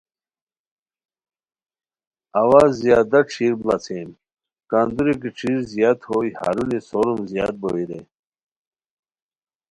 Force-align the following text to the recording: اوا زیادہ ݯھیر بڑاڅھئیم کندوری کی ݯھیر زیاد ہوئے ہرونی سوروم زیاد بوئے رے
اوا 2.39 2.61
زیادہ 2.79 3.19
ݯھیر 3.31 3.53
بڑاڅھئیم 3.61 4.09
کندوری 4.69 5.15
کی 5.21 5.29
ݯھیر 5.37 5.59
زیاد 5.71 5.99
ہوئے 6.07 6.29
ہرونی 6.39 6.79
سوروم 6.89 7.21
زیاد 7.31 7.53
بوئے 7.61 7.83
رے 7.89 7.99